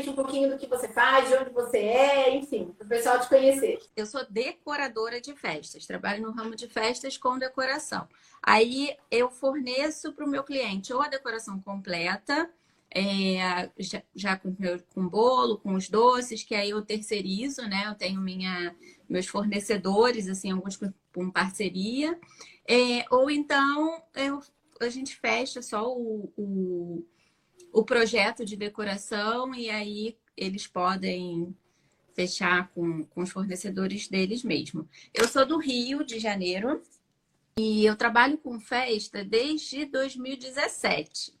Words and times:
gente 0.00 0.10
um 0.10 0.14
pouquinho 0.14 0.50
do 0.50 0.58
que 0.58 0.66
você 0.66 0.88
faz, 0.88 1.28
de 1.28 1.34
onde 1.34 1.50
você 1.50 1.78
é, 1.78 2.34
enfim, 2.34 2.74
para 2.76 2.84
o 2.84 2.88
pessoal 2.88 3.20
te 3.20 3.28
conhecer. 3.28 3.78
Eu 3.94 4.06
sou 4.06 4.24
decoradora 4.28 5.20
de 5.20 5.34
festas, 5.34 5.86
trabalho 5.86 6.22
no 6.22 6.32
ramo 6.32 6.56
de 6.56 6.68
festas 6.68 7.16
com 7.16 7.38
decoração. 7.38 8.08
Aí 8.42 8.96
eu 9.10 9.30
forneço 9.30 10.12
para 10.12 10.24
o 10.24 10.28
meu 10.28 10.42
cliente 10.42 10.92
ou 10.92 11.02
a 11.02 11.08
decoração 11.08 11.60
completa, 11.60 12.50
é, 12.92 13.70
já, 13.78 14.02
já, 14.14 14.36
com, 14.36 14.56
com 14.94 15.08
bolo, 15.08 15.58
com 15.58 15.74
os 15.74 15.88
doces, 15.88 16.42
que 16.42 16.54
aí 16.54 16.70
eu 16.70 16.82
terceirizo, 16.82 17.62
né? 17.62 17.84
Eu 17.86 17.94
tenho 17.94 18.20
minha, 18.20 18.74
meus 19.08 19.28
fornecedores, 19.28 20.28
assim, 20.28 20.50
alguns 20.50 20.76
com, 20.76 20.92
com 21.14 21.30
parceria. 21.30 22.18
É, 22.66 23.04
ou 23.10 23.30
então 23.30 24.02
eu, 24.14 24.40
a 24.80 24.88
gente 24.88 25.14
fecha 25.16 25.62
só 25.62 25.88
o, 25.92 26.32
o, 26.36 27.06
o 27.72 27.84
projeto 27.84 28.44
de 28.44 28.56
decoração 28.56 29.54
e 29.54 29.70
aí 29.70 30.16
eles 30.36 30.66
podem 30.66 31.54
fechar 32.14 32.68
com, 32.74 33.04
com 33.04 33.22
os 33.22 33.30
fornecedores 33.30 34.08
deles 34.08 34.42
mesmo. 34.42 34.88
Eu 35.14 35.28
sou 35.28 35.46
do 35.46 35.58
Rio 35.58 36.04
de 36.04 36.18
Janeiro 36.18 36.82
e 37.58 37.84
eu 37.84 37.96
trabalho 37.96 38.38
com 38.38 38.60
festa 38.60 39.24
desde 39.24 39.84
2017. 39.86 41.34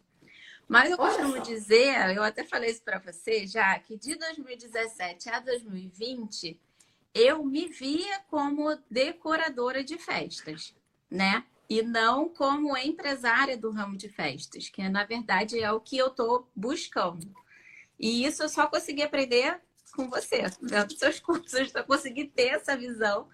Mas 0.68 0.90
eu 0.90 0.96
costumo 0.96 1.40
dizer, 1.42 2.14
eu 2.14 2.22
até 2.22 2.44
falei 2.44 2.70
isso 2.70 2.82
para 2.82 3.00
você 3.00 3.46
já, 3.46 3.76
que 3.80 3.96
de 3.96 4.14
2017 4.14 5.28
a 5.28 5.40
2020 5.40 6.58
eu 7.12 7.44
me 7.44 7.66
via 7.66 8.20
como 8.30 8.78
decoradora 8.88 9.82
de 9.82 9.98
festas, 9.98 10.72
né? 11.10 11.44
E 11.70 11.82
não 11.82 12.28
como 12.28 12.76
empresária 12.76 13.56
do 13.56 13.70
ramo 13.70 13.96
de 13.96 14.08
festas, 14.08 14.68
que 14.68 14.88
na 14.88 15.04
verdade 15.04 15.62
é 15.62 15.70
o 15.70 15.80
que 15.80 15.96
eu 15.96 16.08
estou 16.08 16.48
buscando. 16.54 17.32
E 17.96 18.24
isso 18.26 18.42
eu 18.42 18.48
só 18.48 18.66
consegui 18.66 19.02
aprender 19.02 19.60
com 19.94 20.10
você, 20.10 20.42
vendo 20.60 20.98
seus 20.98 21.20
cursos, 21.20 21.72
eu 21.72 21.84
consegui 21.84 22.24
ter 22.26 22.48
essa 22.48 22.76
visão 22.76 23.28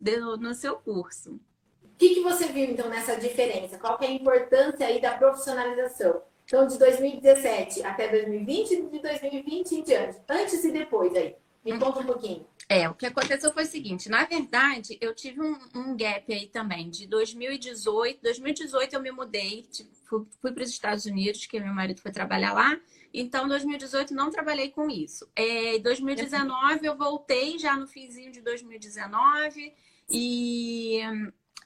no, 0.00 0.38
no 0.38 0.54
seu 0.54 0.76
curso. 0.76 1.38
O 1.82 1.96
que, 1.98 2.14
que 2.14 2.22
você 2.22 2.46
viu 2.46 2.64
então 2.64 2.88
nessa 2.88 3.16
diferença? 3.16 3.78
Qual 3.78 3.98
é 4.00 4.06
a 4.06 4.10
importância 4.10 4.86
aí 4.86 4.98
da 4.98 5.16
profissionalização? 5.18 6.22
Então, 6.44 6.66
de 6.66 6.78
2017 6.78 7.84
até 7.84 8.08
2020 8.08 8.70
e 8.72 8.82
de 8.88 8.98
2020 9.00 9.72
em 9.72 9.82
diante. 9.82 10.18
Antes 10.28 10.64
e 10.64 10.72
depois 10.72 11.14
aí. 11.14 11.36
Me 11.64 11.78
conta 11.78 12.00
um 12.00 12.04
pouquinho. 12.04 12.44
É, 12.68 12.88
o 12.88 12.94
que 12.94 13.06
aconteceu 13.06 13.52
foi 13.52 13.64
o 13.64 13.66
seguinte, 13.66 14.08
na 14.08 14.24
verdade, 14.24 14.96
eu 15.00 15.14
tive 15.14 15.40
um, 15.40 15.58
um 15.74 15.96
gap 15.96 16.32
aí 16.32 16.46
também, 16.46 16.88
de 16.88 17.06
2018. 17.06 18.22
2018 18.22 18.94
eu 18.94 19.02
me 19.02 19.10
mudei, 19.10 19.66
fui, 20.08 20.24
fui 20.40 20.52
para 20.52 20.62
os 20.62 20.70
Estados 20.70 21.04
Unidos, 21.04 21.46
que 21.46 21.60
meu 21.60 21.74
marido 21.74 22.00
foi 22.00 22.12
trabalhar 22.12 22.52
lá. 22.52 22.80
Então, 23.12 23.46
2018 23.46 24.14
não 24.14 24.30
trabalhei 24.30 24.70
com 24.70 24.88
isso. 24.88 25.30
É, 25.36 25.78
2019 25.80 26.86
eu 26.86 26.96
voltei 26.96 27.58
já 27.58 27.76
no 27.76 27.86
finzinho 27.86 28.32
de 28.32 28.40
2019 28.40 29.74
e 30.10 31.00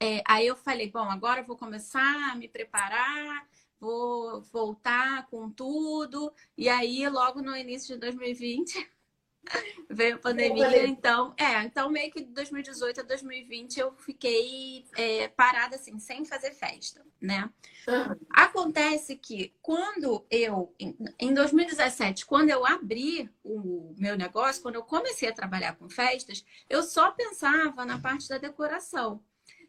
é, 0.01 0.23
aí 0.27 0.47
eu 0.47 0.57
falei, 0.57 0.91
bom, 0.91 1.09
agora 1.11 1.41
eu 1.41 1.45
vou 1.45 1.57
começar 1.57 2.33
a 2.33 2.35
me 2.35 2.49
preparar 2.49 3.47
vou 3.81 4.41
voltar 4.53 5.27
com 5.29 5.51
tudo. 5.51 6.33
E 6.57 6.69
aí, 6.69 7.09
logo 7.09 7.43
no 7.43 7.57
início 7.57 7.95
de 7.95 8.01
2020, 8.01 8.91
veio 9.89 10.17
a 10.17 10.19
pandemia. 10.19 10.87
Então, 10.87 11.35
é, 11.37 11.63
então 11.63 11.89
meio 11.91 12.11
que 12.11 12.23
de 12.23 12.33
2018 12.33 13.01
a 13.01 13.05
2020 13.05 13.79
eu 13.79 13.95
fiquei 13.97 14.85
é, 14.97 15.29
parada 15.29 15.77
assim, 15.77 15.99
sem 15.99 16.25
fazer 16.25 16.53
festa, 16.53 17.05
né? 17.21 17.51
Uhum. 17.87 18.17
Acontece 18.31 19.17
que 19.17 19.55
quando 19.63 20.27
eu, 20.31 20.75
em 21.19 21.33
2017, 21.33 22.27
quando 22.27 22.51
eu 22.51 22.67
abri 22.67 23.31
o 23.45 23.95
meu 23.97 24.17
negócio, 24.17 24.63
quando 24.63 24.75
eu 24.75 24.83
comecei 24.83 25.29
a 25.29 25.35
trabalhar 25.35 25.77
com 25.77 25.89
festas, 25.89 26.45
eu 26.69 26.83
só 26.83 27.11
pensava 27.11 27.85
na 27.85 27.99
parte 27.99 28.29
da 28.29 28.39
decoração. 28.39 29.23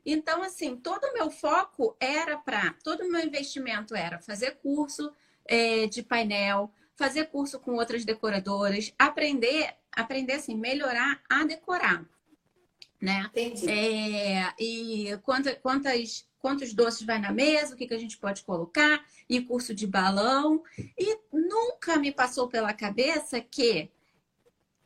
Então, 0.06 0.42
assim, 0.42 0.78
todo 0.78 1.04
o 1.04 1.14
meu 1.14 1.30
foco 1.30 1.96
era 2.00 2.38
para, 2.38 2.74
todo 2.82 3.02
o 3.02 3.12
meu 3.12 3.22
investimento 3.22 3.94
era 3.94 4.20
fazer 4.20 4.52
curso 4.62 5.12
é, 5.46 5.86
de 5.88 6.02
painel, 6.02 6.72
fazer 6.98 7.26
curso 7.26 7.60
com 7.60 7.76
outras 7.76 8.04
decoradoras, 8.04 8.94
aprender, 8.98 9.76
aprender 9.96 10.34
assim, 10.34 10.56
melhorar 10.56 11.22
a 11.30 11.46
decorar, 11.46 12.04
né? 13.00 13.30
Entendi. 13.30 13.70
É, 13.70 14.54
e 14.60 15.18
quantas, 15.22 15.58
quantas, 15.60 16.28
quantos 16.40 16.74
doces 16.74 17.06
vai 17.06 17.20
na 17.20 17.32
mesa, 17.32 17.76
o 17.76 17.78
que, 17.78 17.86
que 17.86 17.94
a 17.94 18.00
gente 18.00 18.18
pode 18.18 18.44
colocar, 18.44 19.06
e 19.30 19.40
curso 19.40 19.76
de 19.76 19.86
balão. 19.86 20.64
E 20.98 21.20
nunca 21.32 21.98
me 21.98 22.12
passou 22.12 22.48
pela 22.48 22.74
cabeça 22.74 23.40
que 23.40 23.92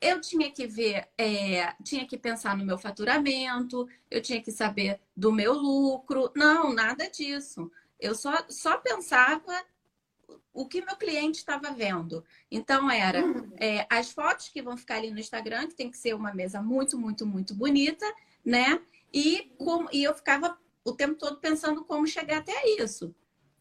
eu 0.02 0.20
tinha 0.20 0.52
que 0.52 0.68
ver, 0.68 1.08
é, 1.18 1.74
tinha 1.84 2.06
que 2.06 2.18
pensar 2.18 2.58
no 2.58 2.66
meu 2.66 2.78
faturamento, 2.78 3.88
eu 4.10 4.22
tinha 4.22 4.42
que 4.42 4.52
saber 4.52 5.00
do 5.16 5.32
meu 5.32 5.54
lucro. 5.54 6.30
Não, 6.36 6.74
nada 6.74 7.10
disso. 7.10 7.72
Eu 7.98 8.16
só, 8.16 8.34
só 8.50 8.78
pensava 8.80 9.64
o 10.54 10.68
que 10.68 10.84
meu 10.84 10.96
cliente 10.96 11.40
estava 11.40 11.72
vendo. 11.72 12.24
Então, 12.50 12.90
era 12.90 13.24
uhum. 13.24 13.52
é, 13.58 13.86
as 13.90 14.12
fotos 14.12 14.50
que 14.50 14.62
vão 14.62 14.78
ficar 14.78 14.96
ali 14.96 15.12
no 15.12 15.20
Instagram, 15.20 15.68
que 15.68 15.76
tem 15.76 15.90
que 15.90 15.98
ser 15.98 16.14
uma 16.14 16.34
mesa 16.34 16.62
muito, 16.62 16.98
muito, 16.98 17.26
muito 17.26 17.54
bonita, 17.54 18.06
né? 18.44 18.82
E, 19.14 19.52
com, 19.58 19.88
e 19.92 20.04
eu 20.04 20.14
ficava 20.14 20.58
o 20.84 20.94
tempo 20.94 21.16
todo 21.16 21.38
pensando 21.38 21.84
como 21.84 22.08
chegar 22.08 22.40
até 22.40 22.70
isso. 22.80 23.14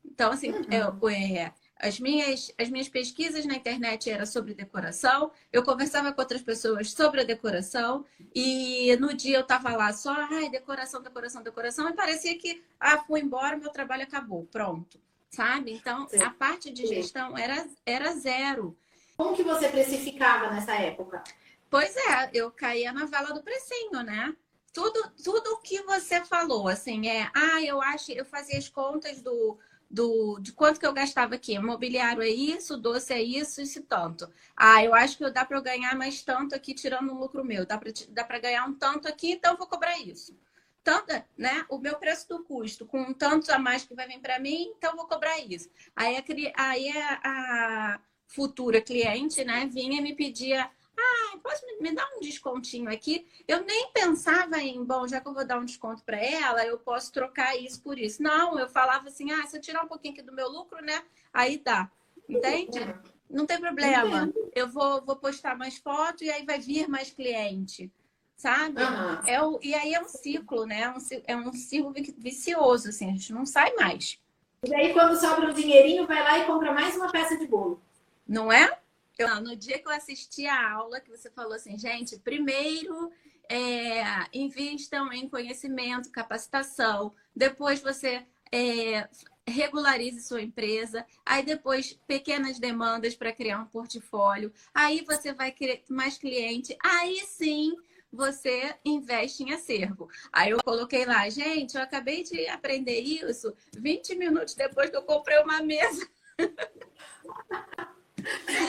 Então, 0.05 0.33
assim, 0.33 0.51
uhum. 0.51 0.65
eu, 0.71 1.09
é, 1.09 1.53
as 1.77 1.99
minhas, 1.99 2.53
as 2.59 2.69
minhas 2.69 2.89
pesquisas 2.89 3.47
na 3.47 3.55
internet 3.55 4.11
era 4.11 4.27
sobre 4.27 4.55
decoração, 4.55 5.31
eu 5.53 5.63
conversava 5.63 6.13
com 6.13 6.21
outras 6.21 6.43
pessoas 6.43 6.93
sobre 6.93 7.21
a 7.23 7.25
decoração, 7.25 8.05
e 8.35 8.95
no 8.97 9.15
dia 9.15 9.39
eu 9.39 9.43
estava 9.43 9.75
lá 9.75 9.93
só, 9.93 10.13
ai, 10.13 10.51
decoração, 10.51 11.03
decoração, 11.03 11.43
decoração, 11.43 11.89
e 11.89 11.93
parecia 11.93 12.37
que, 12.39 12.63
ah, 12.79 12.99
fui 12.99 13.21
embora, 13.21 13.57
meu 13.57 13.71
trabalho 13.71 14.03
acabou, 14.03 14.47
pronto, 14.47 15.01
sabe? 15.31 15.73
Então, 15.73 16.09
Sim. 16.09 16.23
a 16.23 16.31
parte 16.31 16.71
de 16.71 16.87
gestão 16.87 17.39
era, 17.39 17.67
era 17.87 18.13
zero. 18.15 18.77
Como 19.17 19.35
que 19.35 19.43
você 19.43 19.69
precificava 19.69 20.51
nessa 20.51 20.75
época? 20.75 21.23
Pois 21.71 21.97
é, 21.97 22.31
eu 22.35 22.51
caía 22.51 22.93
na 22.93 23.07
vala 23.07 23.33
do 23.33 23.43
precinho, 23.43 24.03
né? 24.03 24.35
Tudo, 24.73 25.11
tudo 25.23 25.53
o 25.53 25.59
que 25.59 25.83
você 25.83 26.25
falou, 26.25 26.69
assim, 26.69 27.09
é, 27.09 27.31
ah, 27.35 27.63
eu 27.63 27.81
acho, 27.81 28.13
eu 28.13 28.25
fazia 28.25 28.59
as 28.59 28.69
contas 28.69 29.21
do 29.23 29.59
do, 29.91 30.39
de 30.39 30.53
quanto 30.53 30.79
que 30.79 30.87
eu 30.87 30.93
gastava 30.93 31.35
aqui. 31.35 31.59
Mobiliário 31.59 32.23
é 32.23 32.29
isso, 32.29 32.77
doce 32.77 33.13
é 33.13 33.21
isso, 33.21 33.61
isso 33.61 33.83
tanto. 33.83 34.31
Ah, 34.57 34.85
eu 34.85 34.95
acho 34.95 35.19
que 35.19 35.29
dá 35.31 35.45
para 35.45 35.59
eu 35.59 35.63
ganhar 35.63 35.97
mais 35.97 36.23
tanto 36.23 36.55
aqui 36.55 36.73
tirando 36.73 37.13
um 37.13 37.19
lucro 37.19 37.45
meu. 37.45 37.67
Dá 37.67 37.77
para 37.77 37.91
dá 38.11 38.39
ganhar 38.39 38.65
um 38.67 38.75
tanto 38.75 39.09
aqui, 39.09 39.33
então 39.33 39.53
eu 39.53 39.59
vou 39.59 39.67
cobrar 39.67 39.99
isso. 39.99 40.37
Tanto, 40.83 41.13
né? 41.37 41.65
O 41.69 41.79
meu 41.79 41.97
preço 41.97 42.29
do 42.29 42.43
custo, 42.43 42.87
com 42.87 43.01
um 43.01 43.15
tanto 43.15 43.51
a 43.53 43.59
mais 43.59 43.85
que 43.85 43.95
vai 43.95 44.07
vir 44.07 44.21
para 44.21 44.39
mim, 44.39 44.73
então 44.77 44.97
vou 44.97 45.07
cobrar 45.07 45.39
isso. 45.39 45.69
Aí 45.95 46.17
a, 46.17 46.25
aí 46.57 46.89
a, 46.91 47.21
a 47.25 48.01
futura 48.27 48.81
cliente, 48.81 49.45
né, 49.45 49.67
vinha 49.67 49.99
e 49.99 50.03
me 50.03 50.15
pedia 50.15 50.71
ah, 51.01 51.39
posso 51.43 51.65
me, 51.81 51.93
dar 51.95 52.07
um 52.17 52.21
descontinho 52.21 52.91
aqui? 52.91 53.27
Eu 53.49 53.65
nem 53.65 53.91
pensava 53.93 54.59
em, 54.59 54.85
bom, 54.85 55.09
já 55.09 55.21
que 55.21 55.29
eu 55.29 55.35
vou 55.35 55.47
dar 55.47 55.59
um 55.59 55.65
desconto 55.65 56.03
para 56.05 56.19
ela, 56.19 56.65
eu 56.67 56.79
posso 56.79 57.11
trocar 57.11 57.57
isso 57.57 57.83
por 57.83 57.99
isso. 57.99 58.23
Não, 58.23 58.59
eu 58.59 58.69
falava 58.69 59.09
assim, 59.09 59.31
ah, 59.33 59.47
se 59.47 59.57
eu 59.57 59.61
tirar 59.61 59.85
um 59.85 59.89
pouquinho 59.89 60.15
aqui 60.15 60.23
do 60.23 60.33
meu 60.33 60.49
lucro, 60.49 60.83
né? 60.83 61.03
Aí 61.33 61.59
dá. 61.59 61.91
Entende? 62.29 62.81
Não 63.29 63.47
tem 63.47 63.59
problema. 63.59 64.33
Eu 64.55 64.69
vou, 64.69 65.03
vou 65.03 65.17
postar 65.17 65.57
mais 65.57 65.79
fotos 65.79 66.23
e 66.23 66.31
aí 66.31 66.45
vai 66.45 66.61
vir 66.61 66.89
mais 66.89 67.11
cliente. 67.11 67.91
Sabe? 68.41 68.83
Uhum. 68.83 69.21
É 69.27 69.43
o, 69.43 69.61
e 69.63 69.75
aí 69.75 69.93
é 69.93 70.01
um 70.01 70.09
ciclo, 70.09 70.65
né? 70.65 70.81
É 70.81 70.89
um, 70.89 70.97
é 71.27 71.37
um 71.37 71.53
ciclo 71.53 71.93
vicioso, 72.17 72.89
assim, 72.89 73.07
a 73.07 73.13
gente 73.13 73.35
não 73.35 73.45
sai 73.45 73.75
mais. 73.75 74.19
E 74.67 74.75
aí, 74.75 74.95
quando 74.95 75.21
sobra 75.21 75.51
um 75.51 75.53
dinheirinho, 75.53 76.07
vai 76.07 76.23
lá 76.23 76.39
e 76.39 76.47
compra 76.47 76.73
mais 76.73 76.97
uma 76.97 77.13
peça 77.13 77.37
de 77.37 77.47
bolo. 77.47 77.83
Não 78.27 78.51
é? 78.51 78.79
Eu, 79.19 79.43
no 79.43 79.55
dia 79.55 79.79
que 79.79 79.87
eu 79.87 79.93
assisti 79.93 80.47
a 80.47 80.73
aula, 80.73 81.01
que 81.01 81.11
você 81.11 81.29
falou 81.29 81.53
assim, 81.53 81.77
gente, 81.77 82.19
primeiro 82.19 83.13
é, 83.47 84.03
invistam 84.33 85.13
em 85.13 85.29
conhecimento, 85.29 86.11
capacitação, 86.11 87.13
depois 87.37 87.83
você 87.83 88.25
é, 88.51 89.07
regularize 89.47 90.23
sua 90.23 90.41
empresa, 90.41 91.05
aí 91.27 91.45
depois 91.45 91.93
pequenas 92.07 92.59
demandas 92.59 93.15
para 93.15 93.35
criar 93.35 93.61
um 93.61 93.67
portfólio, 93.67 94.51
aí 94.73 95.05
você 95.05 95.35
vai 95.35 95.53
querer 95.53 95.85
mais 95.91 96.17
cliente, 96.17 96.75
aí 96.83 97.19
sim 97.27 97.77
você 98.13 98.75
investe 98.85 99.43
em 99.43 99.53
acervo. 99.53 100.09
Aí 100.33 100.51
eu 100.51 100.59
coloquei 100.63 101.05
lá, 101.05 101.29
gente, 101.29 101.77
eu 101.77 101.83
acabei 101.83 102.23
de 102.23 102.49
aprender 102.49 103.01
isso 103.01 103.55
20 103.77 104.17
minutos 104.17 104.55
depois 104.55 104.91
que 104.91 104.97
eu 104.97 105.03
comprei 105.03 105.39
uma 105.39 105.63
mesa. 105.63 106.09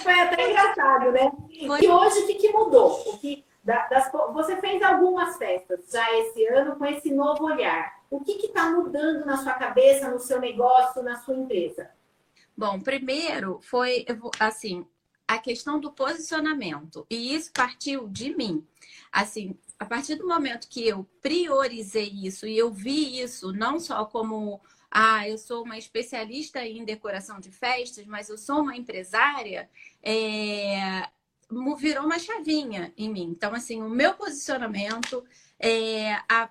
Foi 0.03 0.13
até 0.13 0.49
engraçado, 0.49 1.11
né? 1.11 1.31
Foi. 1.67 1.83
E 1.83 1.87
hoje 1.87 2.19
o 2.19 2.27
que, 2.27 2.35
que 2.35 2.51
mudou? 2.51 3.01
O 3.09 3.17
que, 3.17 3.43
das, 3.63 4.11
você 4.33 4.55
fez 4.57 4.81
algumas 4.81 5.37
festas 5.37 5.89
já 5.91 6.11
esse 6.19 6.45
ano 6.47 6.75
com 6.75 6.85
esse 6.85 7.13
novo 7.13 7.45
olhar. 7.45 8.01
O 8.09 8.19
que 8.21 8.33
está 8.33 8.69
mudando 8.69 9.25
na 9.25 9.37
sua 9.37 9.53
cabeça, 9.53 10.09
no 10.09 10.19
seu 10.19 10.39
negócio, 10.39 11.03
na 11.03 11.17
sua 11.17 11.35
empresa? 11.35 11.89
Bom, 12.57 12.79
primeiro 12.79 13.59
foi 13.61 14.05
assim, 14.39 14.85
a 15.31 15.39
questão 15.39 15.79
do 15.79 15.91
posicionamento. 15.91 17.05
E 17.09 17.33
isso 17.33 17.51
partiu 17.53 18.07
de 18.09 18.35
mim. 18.35 18.67
Assim, 19.11 19.57
a 19.79 19.85
partir 19.85 20.15
do 20.15 20.27
momento 20.27 20.67
que 20.67 20.85
eu 20.85 21.05
priorizei 21.21 22.09
isso 22.09 22.45
e 22.45 22.57
eu 22.57 22.71
vi 22.71 23.21
isso 23.21 23.53
não 23.53 23.79
só 23.79 24.03
como 24.05 24.61
ah, 24.89 25.27
eu 25.27 25.37
sou 25.37 25.63
uma 25.63 25.77
especialista 25.77 26.65
em 26.65 26.83
decoração 26.83 27.39
de 27.39 27.49
festas, 27.49 28.05
mas 28.05 28.27
eu 28.27 28.37
sou 28.37 28.59
uma 28.59 28.75
empresária, 28.75 29.69
é... 30.03 31.07
virou 31.77 32.03
uma 32.05 32.19
chavinha 32.19 32.93
em 32.97 33.09
mim. 33.09 33.29
Então, 33.31 33.53
assim, 33.53 33.81
o 33.81 33.89
meu 33.89 34.13
posicionamento, 34.15 35.23
é... 35.57 36.15
a... 36.27 36.49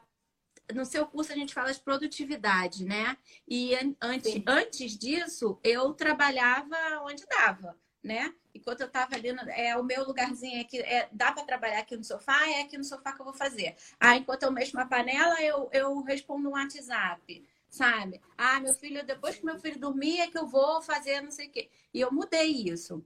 no 0.72 0.86
seu 0.86 1.06
curso 1.06 1.32
a 1.32 1.36
gente 1.36 1.52
fala 1.52 1.70
de 1.70 1.80
produtividade, 1.80 2.86
né? 2.86 3.14
E 3.46 3.74
antes, 4.00 4.42
antes 4.46 4.96
disso, 4.96 5.60
eu 5.62 5.92
trabalhava 5.92 6.76
onde 7.02 7.26
dava, 7.26 7.76
né? 8.02 8.32
Enquanto 8.54 8.80
eu 8.80 8.86
estava 8.86 9.14
ali, 9.14 9.32
no, 9.32 9.42
é 9.50 9.76
o 9.76 9.84
meu 9.84 10.04
lugarzinho 10.04 10.60
aqui, 10.60 10.78
é, 10.80 11.08
dá 11.12 11.32
para 11.32 11.44
trabalhar 11.44 11.78
aqui 11.78 11.96
no 11.96 12.04
sofá, 12.04 12.48
é 12.48 12.62
aqui 12.62 12.76
no 12.76 12.84
sofá 12.84 13.12
que 13.12 13.20
eu 13.20 13.24
vou 13.24 13.34
fazer. 13.34 13.76
Ah, 13.98 14.16
enquanto 14.16 14.42
eu 14.42 14.52
mexo 14.52 14.76
uma 14.76 14.86
panela, 14.86 15.40
eu, 15.42 15.68
eu 15.72 16.00
respondo 16.02 16.48
um 16.48 16.52
WhatsApp, 16.52 17.44
sabe? 17.68 18.20
Ah, 18.36 18.60
meu 18.60 18.74
filho, 18.74 19.04
depois 19.04 19.36
que 19.36 19.44
meu 19.44 19.58
filho 19.58 19.78
dormir 19.78 20.20
é 20.20 20.26
que 20.26 20.38
eu 20.38 20.46
vou 20.46 20.82
fazer 20.82 21.20
não 21.20 21.30
sei 21.30 21.48
o 21.48 21.50
quê. 21.50 21.70
E 21.92 22.00
eu 22.00 22.10
mudei 22.10 22.50
isso. 22.50 23.04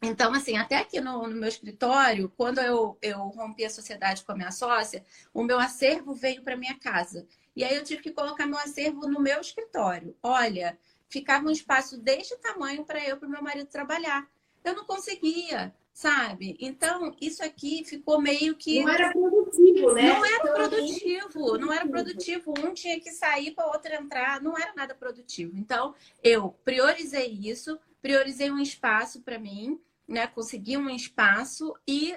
Então, 0.00 0.32
assim, 0.32 0.56
até 0.56 0.76
aqui 0.76 1.00
no, 1.00 1.26
no, 1.26 1.36
meu 1.36 1.48
escritório, 1.48 2.32
quando 2.36 2.60
eu, 2.60 2.96
eu 3.02 3.18
rompi 3.18 3.64
a 3.64 3.70
sociedade 3.70 4.24
com 4.24 4.32
a 4.32 4.36
minha 4.36 4.52
sócia, 4.52 5.04
o 5.34 5.42
meu 5.42 5.58
acervo 5.58 6.14
veio 6.14 6.42
para 6.42 6.56
minha 6.56 6.78
casa. 6.78 7.26
E 7.56 7.64
aí 7.64 7.74
eu 7.74 7.82
tive 7.82 8.02
que 8.02 8.12
colocar 8.12 8.46
meu 8.46 8.58
acervo 8.58 9.08
no 9.08 9.20
meu 9.20 9.40
escritório. 9.40 10.16
Olha, 10.22 10.78
ficava 11.08 11.46
um 11.46 11.50
espaço 11.50 11.98
deste 11.98 12.36
tamanho 12.38 12.84
para 12.84 13.04
eu 13.04 13.16
e 13.16 13.18
para 13.18 13.28
meu 13.28 13.42
marido 13.42 13.68
trabalhar 13.68 14.28
eu 14.68 14.74
não 14.74 14.84
conseguia, 14.84 15.74
sabe? 15.92 16.56
Então, 16.60 17.14
isso 17.20 17.42
aqui 17.42 17.84
ficou 17.84 18.20
meio 18.20 18.54
que. 18.54 18.82
Não 18.82 18.88
era 18.88 19.12
produtivo, 19.12 19.92
né? 19.94 20.12
Não 20.12 20.24
era 20.24 20.52
produtivo, 20.52 21.58
não 21.58 21.72
era 21.72 21.86
produtivo. 21.86 22.54
Um 22.58 22.74
tinha 22.74 23.00
que 23.00 23.10
sair 23.10 23.52
para 23.52 23.66
o 23.66 23.72
outro 23.72 23.92
entrar, 23.92 24.40
não 24.40 24.56
era 24.56 24.74
nada 24.74 24.94
produtivo. 24.94 25.56
Então, 25.56 25.94
eu 26.22 26.50
priorizei 26.64 27.28
isso, 27.28 27.78
priorizei 28.00 28.50
um 28.50 28.58
espaço 28.58 29.22
para 29.22 29.38
mim, 29.38 29.80
né? 30.06 30.26
Consegui 30.26 30.76
um 30.76 30.90
espaço 30.90 31.74
e 31.86 32.16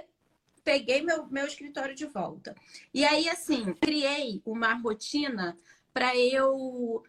peguei 0.63 1.01
meu, 1.01 1.25
meu 1.27 1.45
escritório 1.45 1.95
de 1.95 2.05
volta. 2.05 2.55
E 2.93 3.03
aí, 3.03 3.27
assim, 3.29 3.73
criei 3.73 4.41
uma 4.45 4.73
rotina 4.73 5.57
para 5.93 6.15
eu 6.15 7.03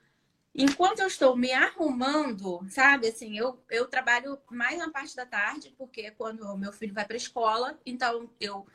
Enquanto 0.54 1.00
eu 1.00 1.06
estou 1.06 1.34
me 1.34 1.50
arrumando, 1.50 2.60
sabe, 2.68 3.08
assim, 3.08 3.38
eu, 3.38 3.58
eu 3.70 3.86
trabalho 3.86 4.38
mais 4.50 4.78
na 4.78 4.90
parte 4.90 5.16
da 5.16 5.24
tarde, 5.24 5.74
porque 5.78 6.02
é 6.02 6.10
quando 6.10 6.42
o 6.42 6.58
meu 6.58 6.72
filho 6.72 6.92
vai 6.92 7.06
para 7.06 7.16
a 7.16 7.16
escola, 7.16 7.78
então 7.86 8.28
eu 8.38 8.66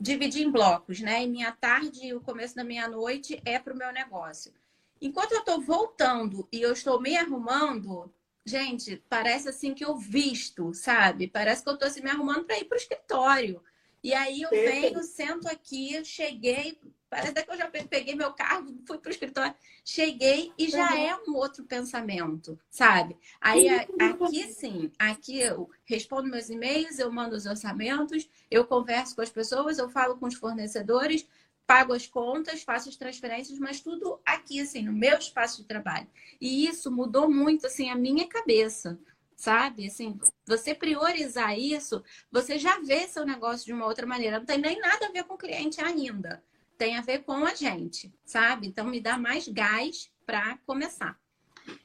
dividi 0.00 0.42
em 0.42 0.50
blocos, 0.50 1.00
né? 1.00 1.22
E 1.22 1.28
minha 1.28 1.52
tarde 1.52 2.06
e 2.06 2.14
o 2.14 2.20
começo 2.20 2.56
da 2.56 2.64
minha 2.64 2.88
noite 2.88 3.40
é 3.44 3.56
para 3.56 3.72
o 3.72 3.76
meu 3.76 3.92
negócio. 3.92 4.52
Enquanto 5.00 5.32
eu 5.32 5.40
estou 5.40 5.60
voltando 5.60 6.48
e 6.50 6.60
eu 6.60 6.72
estou 6.72 7.00
me 7.00 7.16
arrumando, 7.16 8.12
gente, 8.44 9.02
parece 9.08 9.48
assim 9.48 9.74
que 9.74 9.84
eu 9.84 9.96
visto, 9.96 10.74
sabe? 10.74 11.28
Parece 11.28 11.62
que 11.62 11.68
eu 11.68 11.74
estou 11.74 11.86
assim, 11.86 12.02
me 12.02 12.10
arrumando 12.10 12.44
para 12.44 12.58
ir 12.58 12.64
para 12.64 12.74
o 12.74 12.80
escritório. 12.80 13.62
E 14.02 14.12
aí 14.12 14.42
eu 14.42 14.50
venho, 14.50 15.02
sento 15.02 15.46
aqui, 15.48 16.04
cheguei, 16.04 16.78
Parece 17.12 17.34
que 17.34 17.50
eu 17.50 17.58
já 17.58 17.70
peguei 17.70 18.14
meu 18.14 18.32
carro, 18.32 18.74
fui 18.88 18.96
para 18.96 19.10
o 19.10 19.12
escritório, 19.12 19.54
cheguei 19.84 20.50
e 20.56 20.70
já 20.70 20.92
uhum. 20.92 20.96
é 20.96 21.20
um 21.28 21.34
outro 21.34 21.62
pensamento, 21.62 22.58
sabe? 22.70 23.18
Aí 23.38 23.68
aqui 24.00 24.50
sim, 24.50 24.90
aqui 24.98 25.38
eu 25.38 25.68
respondo 25.84 26.30
meus 26.30 26.48
e-mails, 26.48 26.98
eu 26.98 27.12
mando 27.12 27.36
os 27.36 27.44
orçamentos, 27.44 28.26
eu 28.50 28.64
converso 28.64 29.14
com 29.14 29.20
as 29.20 29.28
pessoas, 29.28 29.76
eu 29.76 29.90
falo 29.90 30.16
com 30.16 30.24
os 30.24 30.36
fornecedores, 30.36 31.26
pago 31.66 31.92
as 31.92 32.06
contas, 32.06 32.62
faço 32.62 32.88
as 32.88 32.96
transferências, 32.96 33.58
mas 33.58 33.82
tudo 33.82 34.18
aqui, 34.24 34.58
assim, 34.58 34.82
no 34.82 34.92
meu 34.94 35.18
espaço 35.18 35.60
de 35.60 35.68
trabalho. 35.68 36.06
E 36.40 36.66
isso 36.66 36.90
mudou 36.90 37.30
muito, 37.30 37.66
assim, 37.66 37.90
a 37.90 37.94
minha 37.94 38.26
cabeça, 38.26 38.98
sabe? 39.36 39.86
Assim, 39.86 40.18
você 40.46 40.74
priorizar 40.74 41.58
isso, 41.58 42.02
você 42.30 42.58
já 42.58 42.78
vê 42.80 43.06
seu 43.08 43.24
negócio 43.24 43.66
de 43.66 43.72
uma 43.72 43.86
outra 43.86 44.06
maneira. 44.06 44.38
Não 44.38 44.46
tem 44.46 44.58
nem 44.58 44.78
nada 44.80 45.06
a 45.06 45.12
ver 45.12 45.24
com 45.24 45.34
o 45.34 45.38
cliente 45.38 45.80
ainda 45.80 46.42
tem 46.82 46.96
a 46.96 47.00
ver 47.00 47.20
com 47.20 47.44
a 47.44 47.54
gente, 47.54 48.12
sabe? 48.24 48.66
Então 48.66 48.84
me 48.84 49.00
dá 49.00 49.16
mais 49.16 49.46
gás 49.46 50.10
para 50.26 50.58
começar. 50.66 51.16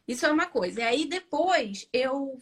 Isso 0.08 0.26
é 0.26 0.32
uma 0.32 0.48
coisa. 0.48 0.80
E 0.80 0.84
aí 0.84 1.06
depois 1.06 1.88
eu 1.94 2.40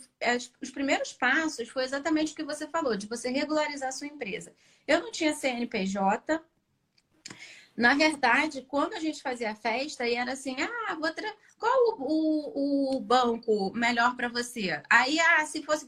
os 0.61 0.69
primeiros 0.71 1.11
passos 1.11 1.67
foi 1.67 1.83
exatamente 1.83 2.31
o 2.31 2.35
que 2.35 2.45
você 2.45 2.65
falou, 2.65 2.95
de 2.95 3.07
você 3.07 3.29
regularizar 3.29 3.89
a 3.89 3.91
sua 3.91 4.07
empresa. 4.07 4.55
Eu 4.87 5.01
não 5.01 5.11
tinha 5.11 5.33
CNPJ. 5.33 6.41
Na 7.75 7.93
verdade, 7.93 8.61
quando 8.61 8.93
a 8.93 9.01
gente 9.01 9.21
fazia 9.21 9.51
a 9.51 9.55
festa, 9.55 10.09
era 10.09 10.31
assim, 10.31 10.55
ah, 10.61 10.95
vou 10.95 11.13
tra... 11.13 11.35
qual 11.57 11.97
o, 11.99 12.93
o, 12.93 12.97
o 12.97 12.99
banco 12.99 13.71
melhor 13.73 14.15
para 14.15 14.27
você? 14.27 14.81
Aí, 14.89 15.19
ah, 15.19 15.45
se 15.45 15.63
fosse 15.63 15.87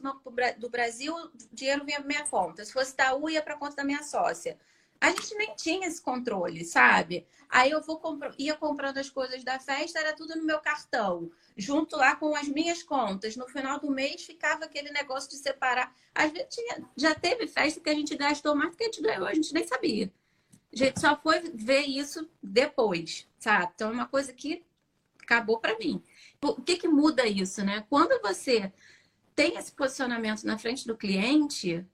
do 0.57 0.69
Brasil, 0.69 1.13
o 1.13 1.31
dinheiro 1.51 1.85
vinha 1.85 1.99
para 1.99 2.07
minha 2.07 2.27
conta. 2.27 2.63
Se 2.63 2.73
fosse 2.73 2.95
U, 3.19 3.29
ia 3.29 3.41
para 3.41 3.55
a 3.55 3.57
conta 3.57 3.77
da 3.77 3.83
minha 3.83 4.03
sócia 4.03 4.57
a 4.99 5.09
gente 5.11 5.35
nem 5.35 5.55
tinha 5.55 5.87
esse 5.87 6.01
controle, 6.01 6.65
sabe? 6.65 7.25
Aí 7.49 7.71
eu 7.71 7.81
vou 7.81 8.01
ia 8.37 8.55
comprando 8.55 8.97
as 8.97 9.09
coisas 9.09 9.43
da 9.43 9.59
festa, 9.59 9.99
era 9.99 10.13
tudo 10.13 10.35
no 10.35 10.43
meu 10.43 10.59
cartão, 10.59 11.31
junto 11.55 11.95
lá 11.95 12.15
com 12.15 12.35
as 12.35 12.47
minhas 12.47 12.83
contas. 12.83 13.35
No 13.35 13.47
final 13.47 13.79
do 13.79 13.91
mês 13.91 14.23
ficava 14.23 14.65
aquele 14.65 14.91
negócio 14.91 15.29
de 15.29 15.37
separar. 15.37 15.93
Às 16.13 16.31
vezes 16.31 16.47
tinha... 16.49 16.83
já 16.95 17.15
teve 17.15 17.47
festa 17.47 17.79
que 17.79 17.89
a 17.89 17.95
gente 17.95 18.15
gastou 18.15 18.55
mais 18.55 18.71
do 18.71 18.77
que 18.77 18.83
a 18.83 18.87
gente 18.87 19.01
ganhou, 19.01 19.27
a 19.27 19.33
gente 19.33 19.53
nem 19.53 19.65
sabia. 19.65 20.11
A 20.73 20.75
gente 20.75 20.99
só 20.99 21.15
foi 21.15 21.39
ver 21.53 21.81
isso 21.81 22.29
depois, 22.41 23.27
sabe? 23.39 23.71
Então 23.75 23.89
é 23.89 23.93
uma 23.93 24.07
coisa 24.07 24.33
que 24.33 24.65
acabou 25.27 25.59
para 25.59 25.77
mim. 25.77 26.01
O 26.41 26.61
que 26.61 26.77
que 26.77 26.87
muda 26.87 27.27
isso, 27.27 27.63
né? 27.63 27.85
Quando 27.89 28.19
você 28.21 28.71
tem 29.35 29.57
esse 29.57 29.71
posicionamento 29.73 30.43
na 30.45 30.57
frente 30.57 30.87
do 30.87 30.95
cliente, 30.95 31.85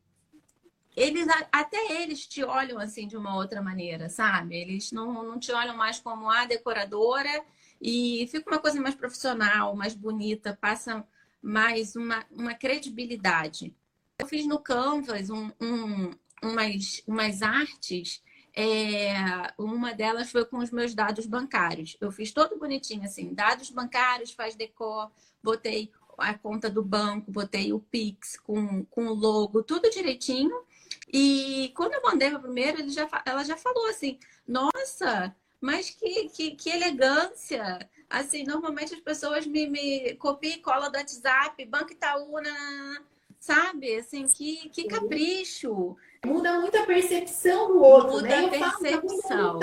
eles 0.96 1.28
até 1.52 2.02
eles 2.02 2.28
te 2.28 2.44
olham 2.44 2.78
assim 2.78 3.08
de 3.08 3.18
uma 3.18 3.36
outra 3.36 3.62
maneira, 3.62 4.08
sabe? 4.08 4.56
Eles 4.56 4.92
não, 4.92 5.24
não 5.24 5.40
te 5.40 5.52
olham 5.52 5.76
mais 5.76 6.00
como 6.00 6.30
a 6.30 6.46
decoradora 6.46 7.44
e 7.82 8.28
fica 8.32 8.50
uma 8.50 8.60
coisa 8.60 8.80
mais 8.80 8.96
profissional, 8.96 9.76
mais 9.76 9.96
bonita, 9.96 10.58
passa 10.62 11.06
mais 11.42 11.96
uma, 11.96 12.24
uma 12.32 12.54
credibilidade. 12.54 13.76
Eu 14.20 14.28
fiz 14.28 14.46
no 14.46 14.60
Canvas 14.60 15.30
um, 15.30 15.52
um, 15.60 16.12
umas, 16.42 17.02
umas 17.08 17.42
artes, 17.42 18.22
é, 18.56 19.14
uma 19.58 19.94
delas 19.94 20.32
foi 20.32 20.46
com 20.46 20.58
os 20.58 20.72
meus 20.72 20.94
dados 20.94 21.26
bancários. 21.26 21.98
Eu 22.00 22.12
fiz 22.12 22.32
todo 22.32 22.58
bonitinho 22.58 23.04
assim, 23.04 23.34
dados 23.34 23.70
bancários, 23.70 24.32
faz 24.32 24.56
decor, 24.56 25.12
botei 25.42 25.92
a 26.18 26.34
conta 26.34 26.70
do 26.70 26.84
banco, 26.84 27.32
botei 27.32 27.74
o 27.74 27.80
Pix 27.80 28.38
com, 28.38 28.86
com 28.86 29.08
o 29.08 29.14
logo, 29.14 29.64
tudo 29.64 29.90
direitinho. 29.90 30.64
E 31.12 31.72
quando 31.76 31.94
eu 31.94 32.04
mandei 32.04 32.30
a 32.30 32.40
primeira, 32.40 32.80
ele 32.80 32.90
já, 32.90 33.08
ela 33.26 33.44
já 33.44 33.58
falou 33.58 33.88
assim: 33.88 34.20
Nossa, 34.48 35.36
mas 35.60 35.90
que, 35.90 36.30
que, 36.30 36.52
que 36.52 36.70
elegância! 36.70 37.90
Assim, 38.10 38.44
normalmente 38.44 38.94
as 38.94 39.00
pessoas 39.00 39.48
me, 39.48 39.68
me 39.68 40.16
copiam 40.16 40.54
e 40.54 40.60
colam 40.60 40.92
do 40.92 40.98
WhatsApp, 40.98 41.66
Banco 41.66 41.94
Itaúna, 41.94 43.04
sabe? 43.44 43.98
Assim, 43.98 44.26
que, 44.26 44.70
que 44.70 44.86
capricho! 44.86 45.98
Muda 46.26 46.62
muito 46.62 46.78
a 46.78 46.86
percepção 46.86 47.68
do 47.68 47.84
outro, 47.84 48.12
Muda 48.14 48.28
né? 48.30 48.46
a 48.46 48.50
percepção. 48.50 49.60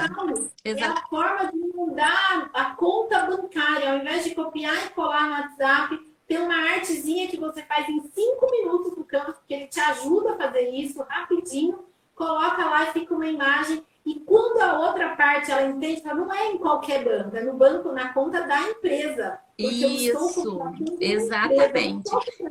É 0.62 0.82
a 0.82 1.06
forma 1.08 1.50
de 1.50 1.58
mudar 1.74 2.50
a 2.52 2.74
conta 2.74 3.24
bancária. 3.24 3.90
Ao 3.90 3.98
invés 3.98 4.24
de 4.24 4.34
copiar 4.34 4.86
e 4.86 4.90
colar 4.90 5.26
no 5.26 5.32
WhatsApp, 5.32 5.98
tem 6.28 6.38
uma 6.38 6.54
artezinha 6.54 7.28
que 7.28 7.38
você 7.38 7.62
faz 7.62 7.88
em 7.88 8.02
cinco 8.02 8.50
minutos 8.50 8.94
no 8.96 9.04
canto, 9.04 9.32
porque 9.32 9.54
ele 9.54 9.66
te 9.68 9.80
ajuda 9.80 10.34
a 10.34 10.36
fazer 10.36 10.68
isso 10.68 11.02
rapidinho, 11.02 11.82
coloca 12.14 12.62
lá 12.66 12.90
e 12.90 12.92
fica 12.92 13.14
uma 13.14 13.26
imagem. 13.26 13.82
E 14.10 14.18
quando 14.26 14.60
a 14.60 14.76
outra 14.88 15.14
parte 15.14 15.52
ela 15.52 15.62
entende, 15.62 16.02
ela 16.04 16.16
não 16.16 16.34
é 16.34 16.50
em 16.50 16.58
qualquer 16.58 17.04
banco, 17.04 17.36
é 17.36 17.44
no 17.44 17.52
banco, 17.52 17.92
na 17.92 18.12
conta 18.12 18.40
da 18.40 18.60
empresa. 18.60 19.38
Isso, 19.56 20.74
exatamente. 20.98 22.10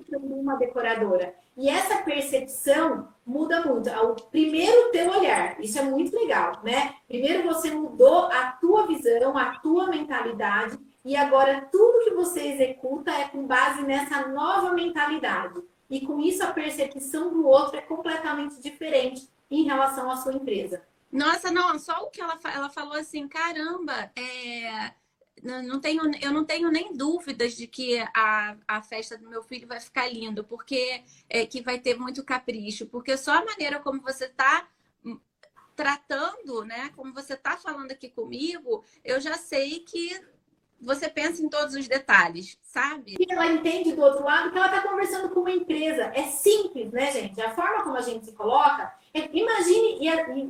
Eu 0.10 0.20
uma 0.22 0.56
decoradora. 0.56 1.36
E 1.58 1.68
essa 1.68 1.98
percepção 1.98 3.10
muda 3.28 3.66
muito. 3.66 3.90
O 3.90 4.16
primeiro 4.32 4.90
teu 4.92 5.10
olhar, 5.10 5.60
isso 5.60 5.78
é 5.78 5.82
muito 5.82 6.16
legal, 6.16 6.62
né? 6.64 6.96
Primeiro 7.10 7.44
você 7.44 7.72
mudou 7.72 8.28
a 8.28 8.54
tua 8.54 8.88
visão, 8.88 9.38
a 9.38 9.58
tua 9.60 9.88
mentalidade 9.88 10.80
e 11.04 11.18
agora 11.18 11.68
tudo 11.70 12.06
que 12.06 12.12
você 12.12 12.54
executa 12.54 13.12
é 13.12 13.28
com 13.28 13.46
base 13.46 13.84
nessa 13.84 14.30
nova 14.30 14.72
mentalidade. 14.72 15.62
E 15.90 16.08
com 16.08 16.22
isso 16.22 16.42
a 16.42 16.54
percepção 16.54 17.34
do 17.34 17.46
outro 17.46 17.76
é 17.76 17.82
completamente 17.82 18.62
diferente 18.62 19.28
em 19.52 19.64
relação 19.64 20.10
à 20.10 20.16
sua 20.16 20.34
empresa. 20.34 20.88
Nossa, 21.12 21.52
não, 21.52 21.78
só 21.80 22.04
o 22.04 22.10
que 22.10 22.22
ela, 22.22 22.40
ela 22.54 22.70
falou 22.70 22.94
assim, 22.94 23.28
caramba, 23.28 24.12
é, 24.16 24.94
não 25.42 25.80
tenho, 25.80 26.04
eu 26.22 26.32
não 26.32 26.46
tenho 26.46 26.70
nem 26.70 26.94
dúvidas 26.94 27.56
de 27.56 27.66
que 27.66 28.00
a, 28.14 28.56
a 28.68 28.82
festa 28.82 29.18
do 29.18 29.28
meu 29.28 29.42
filho 29.42 29.68
vai 29.68 29.80
ficar 29.80 30.08
lindo, 30.08 30.44
porque 30.44 31.04
é, 31.28 31.46
que 31.46 31.62
vai 31.62 31.80
ter 31.80 31.98
muito 31.98 32.24
capricho, 32.24 32.86
porque 32.86 33.18
só 33.18 33.34
a 33.34 33.46
maneira 33.46 33.80
como 33.80 34.02
você 34.02 34.26
está 34.26 34.68
tratando, 35.76 36.66
né, 36.66 36.90
como 36.96 37.14
você 37.14 37.34
está 37.34 37.56
falando 37.56 37.92
aqui 37.92 38.10
comigo, 38.10 38.84
eu 39.04 39.20
já 39.22 39.36
sei 39.36 39.80
que 39.80 40.20
você 40.82 41.10
pensa 41.10 41.42
em 41.42 41.50
todos 41.50 41.76
os 41.76 41.88
detalhes, 41.88 42.58
sabe? 42.62 43.16
E 43.20 43.32
ela 43.32 43.48
entende 43.48 43.94
do 43.94 44.02
outro 44.02 44.24
lado 44.24 44.52
que 44.52 44.58
ela 44.58 44.68
está 44.68 44.82
conversando 44.88 45.30
com 45.30 45.42
uma 45.42 45.52
empresa. 45.52 46.12
É 46.14 46.24
simples, 46.24 46.92
né, 46.92 47.12
gente? 47.12 47.42
A 47.42 47.52
forma 47.52 47.84
como 47.84 47.98
a 47.98 48.02
gente 48.02 48.26
se 48.26 48.32
coloca. 48.34 48.94
É, 49.14 49.30
imagine, 49.34 50.00
e 50.02 50.10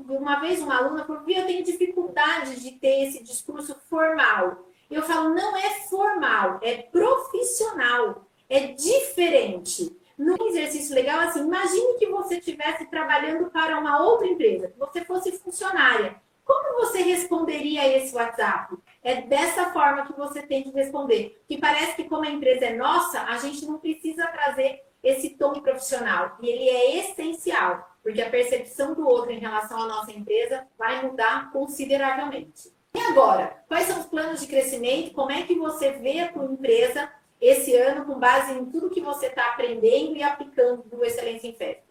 uma 0.09 0.39
vez 0.39 0.62
uma 0.62 0.77
aluna 0.77 1.05
falou, 1.05 1.24
eu 1.27 1.45
tenho 1.45 1.63
dificuldade 1.63 2.59
de 2.59 2.71
ter 2.71 3.07
esse 3.07 3.24
discurso 3.24 3.75
formal. 3.89 4.65
Eu 4.89 5.03
falo, 5.03 5.33
não 5.33 5.55
é 5.55 5.81
formal, 5.88 6.59
é 6.62 6.77
profissional, 6.83 8.27
é 8.50 8.67
diferente. 8.67 9.95
Num 10.17 10.36
exercício 10.48 10.93
legal, 10.93 11.21
assim, 11.21 11.39
imagine 11.39 11.98
que 11.98 12.07
você 12.07 12.39
estivesse 12.39 12.86
trabalhando 12.88 13.50
para 13.50 13.79
uma 13.79 14.03
outra 14.03 14.27
empresa, 14.27 14.67
que 14.67 14.77
você 14.77 15.05
fosse 15.05 15.31
funcionária. 15.38 16.21
Como 16.49 16.79
você 16.79 17.03
responderia 17.03 17.83
a 17.83 17.87
esse 17.87 18.15
WhatsApp? 18.15 18.75
É 19.03 19.21
dessa 19.21 19.71
forma 19.71 20.07
que 20.07 20.17
você 20.17 20.41
tem 20.41 20.63
que 20.63 20.71
responder. 20.71 21.39
Que 21.47 21.59
parece 21.59 21.95
que 21.95 22.05
como 22.05 22.25
a 22.25 22.31
empresa 22.31 22.65
é 22.65 22.75
nossa, 22.75 23.21
a 23.21 23.37
gente 23.37 23.67
não 23.67 23.77
precisa 23.77 24.25
trazer 24.25 24.81
esse 25.03 25.37
tom 25.37 25.53
profissional. 25.61 26.37
E 26.41 26.49
ele 26.49 26.67
é 26.67 26.97
essencial, 27.01 27.87
porque 28.01 28.19
a 28.19 28.31
percepção 28.31 28.95
do 28.95 29.07
outro 29.07 29.31
em 29.31 29.37
relação 29.37 29.79
à 29.79 29.85
nossa 29.85 30.11
empresa 30.11 30.65
vai 30.75 31.05
mudar 31.05 31.51
consideravelmente. 31.51 32.73
E 32.95 32.99
agora, 32.99 33.63
quais 33.67 33.85
são 33.85 33.99
os 33.99 34.07
planos 34.07 34.41
de 34.41 34.47
crescimento? 34.47 35.13
Como 35.13 35.31
é 35.31 35.43
que 35.43 35.53
você 35.53 35.91
vê 35.91 36.21
a 36.21 36.33
tua 36.33 36.45
empresa 36.45 37.11
esse 37.39 37.75
ano 37.75 38.05
com 38.05 38.17
base 38.17 38.53
em 38.53 38.65
tudo 38.65 38.89
que 38.89 39.01
você 39.01 39.27
está 39.27 39.51
aprendendo 39.51 40.17
e 40.17 40.23
aplicando 40.23 40.81
do 40.81 41.05
Excelência 41.05 41.47
em 41.47 41.53
Festas? 41.53 41.88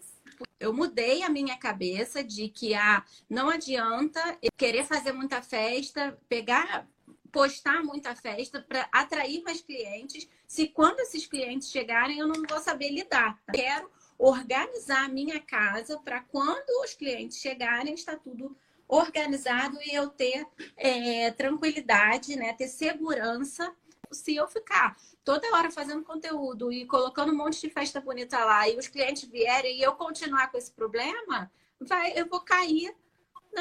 Eu 0.60 0.72
mudei 0.72 1.22
a 1.22 1.28
minha 1.28 1.56
cabeça 1.56 2.22
de 2.22 2.48
que 2.48 2.74
ah, 2.74 3.04
não 3.28 3.48
adianta 3.48 4.20
querer 4.56 4.84
fazer 4.84 5.12
muita 5.12 5.40
festa, 5.40 6.18
pegar, 6.28 6.86
postar 7.30 7.82
muita 7.82 8.14
festa 8.16 8.60
para 8.60 8.88
atrair 8.92 9.42
mais 9.42 9.60
clientes, 9.60 10.28
se 10.46 10.68
quando 10.68 11.00
esses 11.00 11.26
clientes 11.26 11.70
chegarem 11.70 12.18
eu 12.18 12.26
não 12.26 12.42
vou 12.48 12.58
saber 12.60 12.90
lidar. 12.90 13.40
Quero 13.52 13.90
organizar 14.18 15.04
a 15.04 15.08
minha 15.08 15.40
casa 15.40 15.98
para 15.98 16.20
quando 16.20 16.82
os 16.84 16.94
clientes 16.94 17.38
chegarem 17.38 17.94
está 17.94 18.16
tudo 18.16 18.56
organizado 18.88 19.78
e 19.82 19.94
eu 19.94 20.08
ter 20.08 20.46
é, 20.76 21.30
tranquilidade, 21.32 22.34
né, 22.36 22.52
ter 22.54 22.68
segurança 22.68 23.72
se 24.10 24.34
eu 24.34 24.48
ficar 24.48 24.96
toda 25.28 25.54
hora 25.54 25.70
fazendo 25.70 26.02
conteúdo 26.02 26.72
e 26.72 26.86
colocando 26.86 27.32
um 27.32 27.36
monte 27.36 27.60
de 27.60 27.68
festa 27.68 28.00
bonita 28.00 28.42
lá 28.46 28.66
e 28.66 28.78
os 28.78 28.88
clientes 28.88 29.28
vierem 29.28 29.78
e 29.78 29.82
eu 29.82 29.92
continuar 29.92 30.50
com 30.50 30.56
esse 30.56 30.72
problema, 30.72 31.52
vai, 31.78 32.18
eu 32.18 32.26
vou 32.26 32.40
cair 32.40 32.96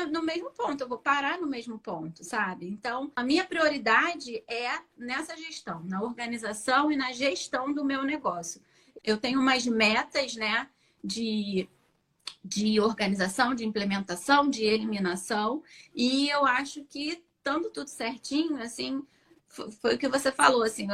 no 0.10 0.24
mesmo 0.24 0.50
ponto, 0.52 0.80
eu 0.80 0.88
vou 0.88 0.98
parar 0.98 1.38
no 1.38 1.46
mesmo 1.46 1.78
ponto, 1.78 2.24
sabe? 2.24 2.70
Então, 2.70 3.12
a 3.14 3.22
minha 3.22 3.44
prioridade 3.44 4.42
é 4.48 4.80
nessa 4.98 5.36
gestão, 5.36 5.84
na 5.84 6.02
organização 6.02 6.90
e 6.90 6.96
na 6.96 7.12
gestão 7.12 7.74
do 7.74 7.84
meu 7.84 8.02
negócio. 8.04 8.62
Eu 9.04 9.18
tenho 9.18 9.42
umas 9.42 9.66
metas, 9.66 10.38
né, 10.38 10.70
de, 11.04 11.68
de 12.42 12.80
organização, 12.80 13.54
de 13.54 13.66
implementação, 13.66 14.50
de 14.50 14.64
eliminação, 14.64 15.62
e 15.94 16.30
eu 16.30 16.46
acho 16.46 16.86
que, 16.86 17.22
estando 17.38 17.70
tudo 17.70 17.90
certinho, 17.90 18.56
assim, 18.62 19.06
foi 19.48 19.96
o 19.96 19.98
que 19.98 20.08
você 20.08 20.32
falou, 20.32 20.64
assim, 20.64 20.88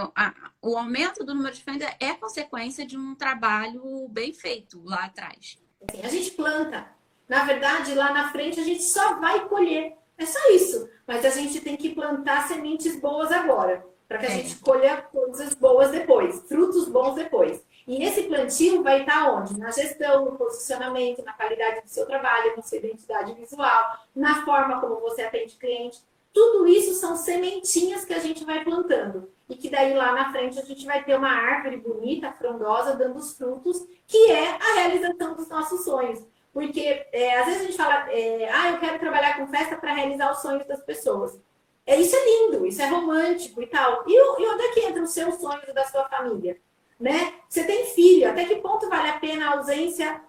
o 0.61 0.77
aumento 0.77 1.23
do 1.23 1.33
número 1.33 1.53
de 1.53 1.63
vendas 1.63 1.89
é 1.99 2.13
consequência 2.13 2.85
de 2.85 2.97
um 2.97 3.15
trabalho 3.15 4.07
bem 4.09 4.33
feito 4.33 4.81
lá 4.83 5.05
atrás. 5.05 5.57
a 6.01 6.07
gente 6.07 6.31
planta. 6.31 6.87
Na 7.27 7.45
verdade, 7.45 7.95
lá 7.95 8.13
na 8.13 8.31
frente 8.31 8.59
a 8.59 8.63
gente 8.63 8.83
só 8.83 9.19
vai 9.19 9.47
colher. 9.47 9.97
É 10.17 10.25
só 10.25 10.39
isso. 10.51 10.89
Mas 11.07 11.25
a 11.25 11.29
gente 11.29 11.59
tem 11.61 11.75
que 11.75 11.89
plantar 11.89 12.47
sementes 12.47 12.99
boas 12.99 13.31
agora, 13.31 13.85
para 14.07 14.19
que 14.19 14.25
a 14.25 14.29
é. 14.29 14.35
gente 14.35 14.55
colha 14.57 15.01
coisas 15.01 15.53
boas 15.55 15.91
depois, 15.91 16.41
frutos 16.47 16.87
bons 16.87 17.15
depois. 17.15 17.61
E 17.85 18.03
esse 18.03 18.23
plantio 18.23 18.81
vai 18.81 19.01
estar 19.01 19.31
onde? 19.31 19.59
Na 19.59 19.69
gestão, 19.71 20.25
no 20.25 20.37
posicionamento, 20.37 21.23
na 21.23 21.33
qualidade 21.33 21.81
do 21.81 21.89
seu 21.89 22.05
trabalho, 22.05 22.55
na 22.55 22.61
sua 22.61 22.77
identidade 22.77 23.33
visual, 23.33 23.97
na 24.15 24.45
forma 24.45 24.79
como 24.79 25.01
você 25.01 25.23
atende 25.23 25.55
cliente. 25.55 25.99
Tudo 26.33 26.67
isso 26.67 26.95
são 26.95 27.15
sementinhas 27.15 28.03
que 28.03 28.13
a 28.13 28.19
gente 28.19 28.43
vai 28.43 28.63
plantando. 28.63 29.31
E 29.47 29.55
que 29.55 29.69
daí 29.69 29.93
lá 29.93 30.13
na 30.13 30.31
frente 30.31 30.59
a 30.59 30.63
gente 30.63 30.85
vai 30.85 31.03
ter 31.03 31.15
uma 31.15 31.29
árvore 31.29 31.77
bonita, 31.77 32.31
frondosa, 32.31 32.95
dando 32.95 33.19
os 33.19 33.37
frutos, 33.37 33.85
que 34.07 34.31
é 34.31 34.49
a 34.49 34.73
realização 34.75 35.35
dos 35.35 35.47
nossos 35.47 35.83
sonhos. 35.83 36.25
Porque 36.51 37.05
é, 37.11 37.39
às 37.39 37.45
vezes 37.45 37.61
a 37.61 37.65
gente 37.65 37.77
fala, 37.77 38.11
é, 38.11 38.49
ah, 38.49 38.71
eu 38.71 38.79
quero 38.79 38.99
trabalhar 38.99 39.37
com 39.37 39.47
festa 39.47 39.75
para 39.75 39.93
realizar 39.93 40.31
os 40.31 40.41
sonhos 40.41 40.65
das 40.65 40.83
pessoas. 40.83 41.39
É, 41.85 41.99
isso 41.99 42.15
é 42.15 42.25
lindo, 42.25 42.65
isso 42.65 42.81
é 42.81 42.87
romântico 42.87 43.61
e 43.61 43.67
tal. 43.67 44.03
E, 44.07 44.13
e 44.13 44.47
onde 44.47 44.63
é 44.63 44.71
que 44.71 44.79
entra 44.79 45.03
os 45.03 45.11
seus 45.11 45.35
sonhos 45.35 45.73
da 45.73 45.85
sua 45.85 46.07
família? 46.09 46.57
Né? 46.99 47.33
Você 47.49 47.63
tem 47.63 47.85
filho, 47.87 48.29
até 48.29 48.45
que 48.45 48.55
ponto 48.55 48.87
vale 48.89 49.09
a 49.09 49.19
pena 49.19 49.47
a 49.49 49.57
ausência 49.57 50.21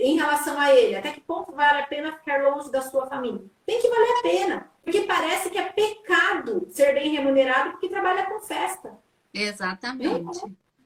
em 0.00 0.16
relação 0.16 0.58
a 0.58 0.74
ele? 0.74 0.96
Até 0.96 1.12
que 1.12 1.20
ponto 1.20 1.52
vale 1.52 1.80
a 1.80 1.86
pena 1.86 2.12
ficar 2.12 2.42
longe 2.42 2.70
da 2.70 2.80
sua 2.82 3.06
família? 3.06 3.42
Tem 3.66 3.80
que 3.80 3.88
valer 3.88 4.18
a 4.18 4.22
pena. 4.22 4.70
Porque 4.82 5.02
parece 5.02 5.50
que 5.50 5.58
é 5.58 5.70
pecado 5.70 6.66
ser 6.70 6.94
bem 6.94 7.10
remunerado 7.10 7.72
porque 7.72 7.88
trabalha 7.88 8.26
com 8.26 8.40
festa. 8.40 8.98
Exatamente. 9.32 10.42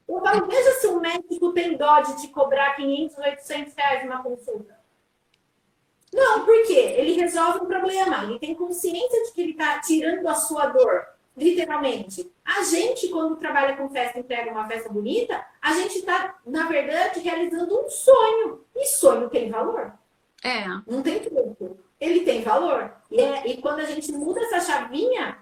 Eu 0.07 0.21
falo, 0.21 0.45
veja 0.45 0.71
se 0.73 0.87
o 0.87 0.99
médico 0.99 1.53
tem 1.53 1.77
dó 1.77 2.01
de 2.01 2.21
te 2.21 2.27
cobrar 2.27 2.75
500, 2.75 3.17
800 3.17 3.73
reais 3.73 4.05
uma 4.05 4.21
consulta. 4.21 4.79
Não, 6.13 6.45
por 6.45 6.63
quê? 6.67 6.95
Ele 6.97 7.13
resolve 7.13 7.59
o 7.59 7.65
problema. 7.65 8.23
Ele 8.23 8.39
tem 8.39 8.53
consciência 8.53 9.23
de 9.23 9.31
que 9.31 9.41
ele 9.41 9.51
está 9.51 9.79
tirando 9.79 10.27
a 10.27 10.35
sua 10.35 10.67
dor, 10.67 11.05
literalmente. 11.37 12.31
A 12.43 12.63
gente, 12.63 13.09
quando 13.09 13.37
trabalha 13.37 13.75
com 13.75 13.89
festa 13.89 14.17
e 14.17 14.21
entrega 14.21 14.51
uma 14.51 14.67
festa 14.67 14.89
bonita, 14.89 15.45
a 15.61 15.73
gente 15.73 15.99
está, 15.99 16.37
na 16.45 16.67
verdade, 16.67 17.19
realizando 17.19 17.79
um 17.79 17.89
sonho. 17.89 18.65
E 18.75 18.85
sonho 18.87 19.29
tem 19.29 19.49
valor. 19.49 19.93
É. 20.43 20.67
Não 20.87 21.01
tem 21.01 21.19
truco 21.19 21.85
ele 21.99 22.21
tem 22.21 22.41
valor. 22.41 22.93
E, 23.09 23.19
é, 23.19 23.47
e 23.47 23.61
quando 23.61 23.79
a 23.79 23.85
gente 23.85 24.11
muda 24.11 24.39
essa 24.41 24.61
chavinha, 24.61 25.37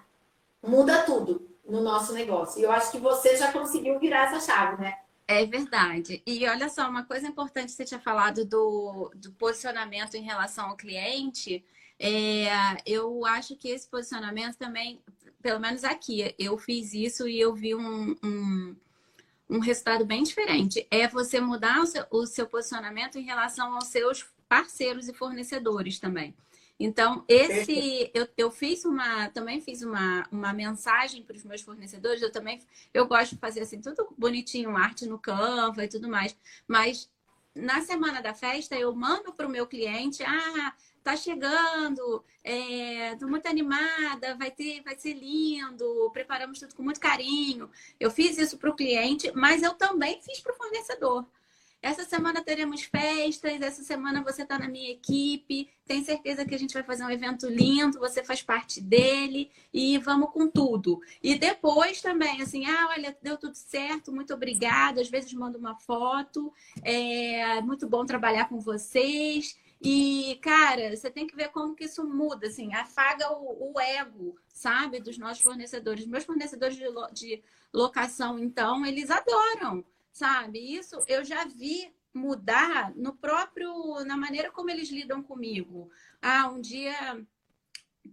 muda 0.62 1.04
tudo 1.04 1.50
no 1.68 1.82
nosso 1.82 2.14
negócio. 2.14 2.60
E 2.60 2.64
eu 2.64 2.72
acho 2.72 2.92
que 2.92 3.00
você 3.00 3.36
já 3.36 3.52
conseguiu 3.52 4.00
virar 4.00 4.28
essa 4.28 4.40
chave, 4.40 4.82
né? 4.82 4.98
É 5.28 5.46
verdade. 5.46 6.22
E 6.26 6.48
olha 6.48 6.70
só, 6.70 6.90
uma 6.90 7.06
coisa 7.06 7.28
importante 7.28 7.72
você 7.72 7.86
tinha 7.86 8.00
falado 8.00 8.46
do, 8.46 9.12
do 9.16 9.32
posicionamento 9.34 10.16
em 10.16 10.22
relação 10.22 10.70
ao 10.70 10.76
cliente. 10.76 11.64
É, 11.98 12.48
eu 12.86 13.26
acho 13.26 13.56
que 13.56 13.70
esse 13.70 13.88
posicionamento 13.88 14.58
também, 14.58 15.02
pelo 15.44 15.60
menos 15.60 15.84
aqui, 15.84 16.34
eu 16.40 16.58
fiz 16.58 16.94
isso 16.94 17.28
e 17.28 17.38
eu 17.38 17.54
vi 17.54 17.76
um, 17.76 18.16
um, 18.24 18.76
um 19.50 19.60
resultado 19.60 20.06
bem 20.06 20.24
diferente. 20.24 20.88
É 20.90 21.06
você 21.06 21.42
mudar 21.42 21.82
o 21.82 21.86
seu, 21.86 22.06
o 22.10 22.26
seu 22.26 22.48
posicionamento 22.48 23.18
em 23.18 23.24
relação 23.24 23.76
aos 23.76 23.88
seus 23.88 24.26
parceiros 24.48 25.10
e 25.10 25.14
fornecedores 25.14 26.00
também. 26.00 26.34
Então, 26.80 27.26
esse 27.28 28.10
eu, 28.14 28.28
eu 28.38 28.50
fiz 28.50 28.86
uma, 28.86 29.30
também 29.30 29.60
fiz 29.60 29.84
uma, 29.84 30.26
uma 30.32 30.54
mensagem 30.54 31.22
para 31.22 31.36
os 31.36 31.44
meus 31.44 31.62
fornecedores. 31.62 32.22
Eu 32.22 32.32
também 32.32 32.62
eu 32.94 33.06
gosto 33.06 33.36
de 33.36 33.42
fazer 33.42 33.62
assim 33.62 33.82
tudo 33.82 34.08
bonitinho, 34.18 34.78
arte 34.78 35.06
no 35.06 35.20
Canva 35.20 35.84
e 35.84 35.90
tudo 35.90 36.08
mais. 36.08 36.36
Mas 36.66 37.12
na 37.54 37.82
semana 37.82 38.22
da 38.22 38.34
festa 38.34 38.76
eu 38.76 38.96
mando 38.96 39.34
para 39.34 39.46
o 39.46 39.52
meu 39.52 39.68
cliente, 39.68 40.24
ah, 40.24 40.74
tá 41.03 41.15
chegando, 41.15 42.24
é, 42.43 43.15
muito 43.25 43.48
animada, 43.48 44.36
vai 44.36 44.50
ter, 44.51 44.81
vai 44.81 44.98
ser 44.98 45.13
lindo, 45.13 46.10
preparamos 46.13 46.60
tudo 46.60 46.75
com 46.75 46.83
muito 46.83 47.00
carinho. 47.00 47.69
Eu 48.00 48.10
fiz 48.10 48.38
isso 48.38 48.57
para 48.57 48.69
o 48.69 48.75
cliente, 48.75 49.31
mas 49.36 49.62
eu 49.63 49.74
também 49.74 50.22
fiz 50.22 50.39
para 50.39 50.53
o 50.53 50.55
fornecedor. 50.55 51.25
Essa 51.83 52.05
semana 52.05 52.41
teremos 52.41 52.83
festas, 52.83 53.62
essa 53.62 53.83
semana 53.83 54.24
você 54.24 54.43
está 54.43 54.57
na 54.57 54.69
minha 54.69 54.89
equipe, 54.89 55.69
tenho 55.86 56.05
certeza 56.05 56.45
que 56.45 56.55
a 56.55 56.57
gente 56.57 56.74
vai 56.74 56.81
fazer 56.81 57.03
um 57.03 57.10
evento 57.10 57.45
lindo, 57.50 58.00
você 58.00 58.24
faz 58.24 58.41
parte 58.41 58.79
dele 58.79 59.51
e 59.74 59.98
vamos 59.98 60.31
com 60.31 60.48
tudo. 60.48 61.01
E 61.22 61.38
depois 61.38 62.01
também, 62.01 62.41
assim, 62.41 62.65
ah, 62.65 62.88
olha, 62.91 63.13
deu 63.22 63.38
tudo 63.38 63.55
certo, 63.55 64.13
muito 64.13 64.33
obrigada. 64.33 65.01
Às 65.01 65.10
vezes 65.10 65.33
mando 65.33 65.57
uma 65.57 65.75
foto, 65.75 66.53
é 66.81 67.60
muito 67.62 67.86
bom 67.86 68.05
trabalhar 68.05 68.48
com 68.48 68.62
vocês. 68.62 69.57
E, 69.84 70.40
cara, 70.42 70.96
você 70.96 71.12
tem 71.12 71.28
que 71.28 71.36
ver 71.36 71.50
como 71.50 71.75
que 71.75 71.84
isso 71.84 72.08
muda, 72.08 72.48
assim, 72.48 72.74
afaga 72.74 73.34
o, 73.34 73.74
o 73.74 73.80
ego, 73.80 74.36
sabe, 74.48 75.02
dos 75.02 75.18
nossos 75.18 75.44
fornecedores. 75.44 76.08
Meus 76.08 76.24
fornecedores 76.24 76.78
de, 76.78 76.88
lo, 76.88 77.08
de 77.12 77.44
locação, 77.74 78.40
então, 78.40 78.86
eles 78.86 79.12
adoram 79.12 79.84
sabe? 80.13 80.60
Isso 80.60 81.04
eu 81.08 81.25
já 81.25 81.44
vi 81.46 81.92
mudar 82.13 82.94
no 82.96 83.13
próprio, 83.13 84.06
na 84.06 84.16
maneira 84.16 84.52
como 84.52 84.70
eles 84.70 84.90
lidam 84.90 85.24
comigo. 85.24 85.90
Ah, 86.22 86.48
um 86.48 86.62
dia 86.62 87.25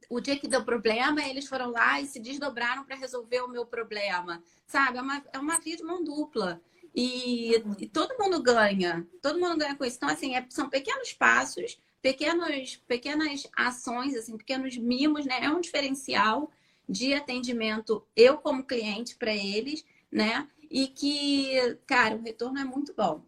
o 0.08 0.20
dia 0.20 0.38
que 0.38 0.48
deu 0.48 0.64
problema, 0.64 1.20
eles 1.22 1.46
foram 1.46 1.70
lá 1.70 2.00
e 2.00 2.06
se 2.06 2.20
desdobraram 2.20 2.84
para 2.84 2.96
resolver 2.96 3.40
o 3.42 3.48
meu 3.48 3.66
problema. 3.66 4.42
Sabe? 4.66 4.98
É 4.98 5.02
uma, 5.02 5.24
é 5.32 5.38
uma 5.38 5.58
via 5.58 5.76
de 5.76 5.82
mão 5.82 6.02
dupla. 6.02 6.60
E, 6.94 7.54
e, 7.78 7.88
todo 7.88 8.18
mundo 8.18 8.42
ganha. 8.42 9.06
Todo 9.22 9.38
mundo 9.38 9.56
ganha 9.56 9.76
com 9.76 9.84
isso. 9.84 9.96
Então, 9.96 10.08
assim, 10.08 10.34
é, 10.34 10.44
são 10.48 10.68
pequenos 10.68 11.12
passos, 11.12 11.80
pequenos, 12.02 12.76
pequenas 12.86 13.48
ações, 13.56 14.14
assim, 14.16 14.36
pequenos 14.36 14.76
mimos, 14.76 15.24
né? 15.26 15.40
É 15.44 15.50
um 15.50 15.60
diferencial 15.60 16.50
de 16.88 17.14
atendimento, 17.14 18.04
eu 18.16 18.38
como 18.38 18.64
cliente 18.64 19.14
para 19.16 19.32
eles, 19.32 19.84
né? 20.10 20.48
E 20.70 20.88
que, 20.88 21.78
cara, 21.86 22.16
o 22.16 22.22
retorno 22.22 22.58
é 22.58 22.64
muito 22.64 22.92
bom. 22.94 23.22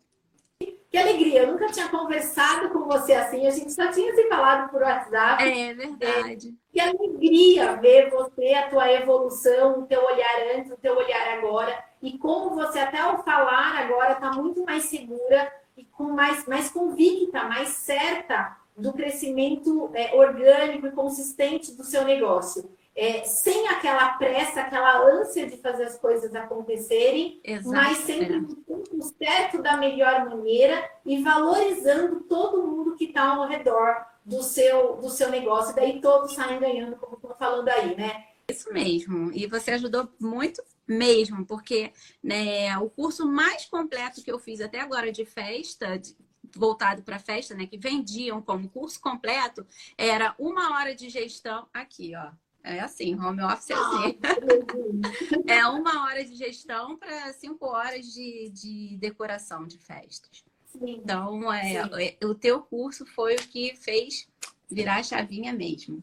Que 0.92 0.98
alegria! 0.98 1.44
Eu 1.44 1.52
nunca 1.52 1.68
tinha 1.68 1.88
conversado 1.88 2.68
com 2.68 2.80
você 2.80 3.14
assim, 3.14 3.46
a 3.46 3.50
gente 3.50 3.72
só 3.72 3.90
tinha 3.90 4.14
se 4.14 4.28
falado 4.28 4.70
por 4.70 4.82
WhatsApp. 4.82 5.42
É 5.42 5.72
verdade. 5.72 6.48
É, 6.48 6.52
que 6.70 6.80
alegria 6.80 7.76
ver 7.76 8.10
você, 8.10 8.52
a 8.52 8.68
tua 8.68 8.92
evolução, 8.92 9.80
o 9.80 9.86
teu 9.86 10.04
olhar 10.04 10.54
antes, 10.54 10.70
o 10.70 10.76
teu 10.76 10.94
olhar 10.94 11.38
agora, 11.38 11.82
e 12.02 12.18
como 12.18 12.54
você, 12.54 12.78
até 12.78 12.98
ao 12.98 13.24
falar 13.24 13.78
agora, 13.78 14.12
está 14.12 14.32
muito 14.32 14.62
mais 14.66 14.84
segura 14.84 15.50
e 15.78 15.82
com 15.82 16.04
mais, 16.04 16.46
mais 16.46 16.70
convicta, 16.70 17.44
mais 17.44 17.70
certa 17.70 18.54
do 18.76 18.92
crescimento 18.92 19.90
é, 19.94 20.14
orgânico 20.14 20.86
e 20.88 20.92
consistente 20.92 21.72
do 21.74 21.84
seu 21.84 22.04
negócio 22.04 22.70
é, 22.94 23.24
sem 23.24 23.68
aquela 23.68 24.10
pressa, 24.10 24.60
aquela 24.60 24.98
ânsia 24.98 25.48
de 25.48 25.56
fazer 25.56 25.84
as 25.84 25.98
coisas 25.98 26.34
acontecerem, 26.34 27.40
Exato, 27.42 27.70
mas 27.70 27.98
sempre 27.98 28.36
é. 28.36 29.24
certo 29.24 29.62
da 29.62 29.76
melhor 29.76 30.28
maneira 30.28 30.88
e 31.04 31.22
valorizando 31.22 32.20
todo 32.20 32.66
mundo 32.66 32.96
que 32.96 33.06
está 33.06 33.34
ao 33.34 33.48
redor 33.48 34.04
do 34.24 34.42
seu, 34.42 34.96
do 34.96 35.08
seu 35.08 35.30
negócio. 35.30 35.74
Daí 35.74 36.00
todos 36.00 36.34
saem 36.34 36.60
ganhando, 36.60 36.96
como 36.96 37.16
estou 37.16 37.34
falando 37.34 37.68
aí, 37.68 37.96
né? 37.96 38.26
Isso 38.50 38.72
mesmo. 38.72 39.32
E 39.32 39.46
você 39.46 39.72
ajudou 39.72 40.08
muito 40.20 40.62
mesmo, 40.86 41.46
porque 41.46 41.92
né, 42.22 42.76
o 42.78 42.90
curso 42.90 43.26
mais 43.26 43.64
completo 43.66 44.22
que 44.22 44.30
eu 44.30 44.38
fiz 44.38 44.60
até 44.60 44.80
agora 44.80 45.10
de 45.10 45.24
festa, 45.24 45.98
de, 45.98 46.14
voltado 46.54 47.02
para 47.02 47.18
festa, 47.18 47.54
né, 47.54 47.66
que 47.66 47.78
vendiam 47.78 48.42
como 48.42 48.68
curso 48.68 49.00
completo, 49.00 49.66
era 49.96 50.34
uma 50.38 50.76
hora 50.76 50.94
de 50.94 51.08
gestão 51.08 51.66
aqui, 51.72 52.12
ó. 52.14 52.30
É 52.64 52.78
assim, 52.78 53.18
home 53.18 53.42
office 53.42 53.70
é 53.70 53.74
assim. 53.74 54.18
é 55.48 55.66
uma 55.66 56.04
hora 56.04 56.24
de 56.24 56.34
gestão 56.34 56.96
para 56.96 57.32
cinco 57.32 57.66
horas 57.66 58.06
de, 58.06 58.50
de 58.50 58.96
decoração 58.98 59.66
de 59.66 59.78
festas. 59.78 60.44
Sim. 60.66 61.00
Então, 61.02 61.52
é, 61.52 61.74
é, 62.20 62.26
o 62.26 62.34
teu 62.34 62.62
curso 62.62 63.04
foi 63.04 63.34
o 63.34 63.48
que 63.48 63.74
fez 63.76 64.28
virar 64.70 64.96
a 64.96 65.02
chavinha 65.02 65.52
mesmo. 65.52 66.02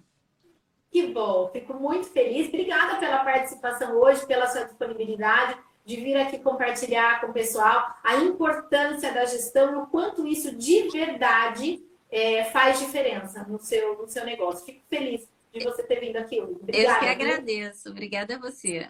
Que 0.91 1.07
bom, 1.07 1.49
fico 1.51 1.73
muito 1.73 2.07
feliz. 2.07 2.47
Obrigada 2.49 2.99
pela 2.99 3.23
participação 3.23 3.95
hoje, 3.95 4.25
pela 4.25 4.47
sua 4.47 4.65
disponibilidade 4.65 5.57
de 5.85 5.95
vir 5.95 6.17
aqui 6.17 6.37
compartilhar 6.37 7.21
com 7.21 7.27
o 7.27 7.33
pessoal 7.33 7.95
a 8.03 8.17
importância 8.17 9.11
da 9.13 9.25
gestão 9.25 9.73
e 9.73 9.75
o 9.77 9.87
quanto 9.87 10.27
isso 10.27 10.55
de 10.55 10.89
verdade 10.89 11.83
é, 12.11 12.43
faz 12.45 12.79
diferença 12.79 13.43
no 13.43 13.59
seu, 13.59 13.97
no 13.97 14.07
seu 14.07 14.25
negócio. 14.25 14.65
Fico 14.65 14.81
feliz 14.89 15.27
de 15.51 15.63
você 15.63 15.84
ter 15.84 16.00
vindo 16.00 16.18
aqui. 16.18 16.39
Obrigada. 16.41 16.96
Eu 16.96 17.00
que 17.00 17.06
agradeço. 17.06 17.89
Obrigada 17.89 18.36
a 18.36 18.39
você. 18.39 18.88